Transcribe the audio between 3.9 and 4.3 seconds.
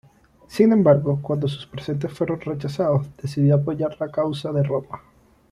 la